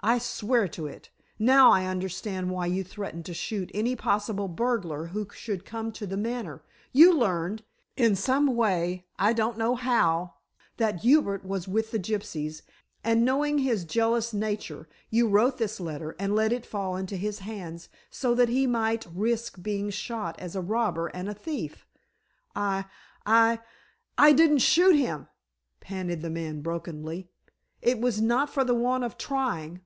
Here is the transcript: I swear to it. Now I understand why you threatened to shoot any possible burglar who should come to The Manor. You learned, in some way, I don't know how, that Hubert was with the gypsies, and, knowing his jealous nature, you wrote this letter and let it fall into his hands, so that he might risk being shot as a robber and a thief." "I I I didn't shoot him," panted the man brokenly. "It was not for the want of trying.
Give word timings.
I 0.00 0.18
swear 0.20 0.68
to 0.68 0.86
it. 0.86 1.10
Now 1.40 1.72
I 1.72 1.84
understand 1.86 2.52
why 2.52 2.66
you 2.66 2.84
threatened 2.84 3.24
to 3.26 3.34
shoot 3.34 3.68
any 3.74 3.96
possible 3.96 4.46
burglar 4.46 5.06
who 5.06 5.26
should 5.34 5.64
come 5.64 5.90
to 5.90 6.06
The 6.06 6.16
Manor. 6.16 6.62
You 6.92 7.12
learned, 7.12 7.64
in 7.96 8.14
some 8.14 8.54
way, 8.54 9.06
I 9.18 9.32
don't 9.32 9.58
know 9.58 9.74
how, 9.74 10.34
that 10.76 11.00
Hubert 11.00 11.44
was 11.44 11.66
with 11.66 11.90
the 11.90 11.98
gypsies, 11.98 12.62
and, 13.02 13.24
knowing 13.24 13.58
his 13.58 13.82
jealous 13.84 14.32
nature, 14.32 14.88
you 15.10 15.26
wrote 15.28 15.58
this 15.58 15.80
letter 15.80 16.14
and 16.16 16.32
let 16.36 16.52
it 16.52 16.64
fall 16.64 16.94
into 16.96 17.16
his 17.16 17.40
hands, 17.40 17.88
so 18.08 18.36
that 18.36 18.48
he 18.48 18.68
might 18.68 19.04
risk 19.12 19.60
being 19.64 19.90
shot 19.90 20.38
as 20.38 20.54
a 20.54 20.60
robber 20.62 21.08
and 21.08 21.28
a 21.28 21.34
thief." 21.34 21.88
"I 22.54 22.84
I 23.26 23.58
I 24.16 24.30
didn't 24.32 24.58
shoot 24.58 24.94
him," 24.94 25.26
panted 25.80 26.22
the 26.22 26.30
man 26.30 26.60
brokenly. 26.62 27.32
"It 27.82 27.98
was 28.00 28.20
not 28.20 28.48
for 28.48 28.62
the 28.62 28.74
want 28.76 29.02
of 29.02 29.18
trying. 29.18 29.80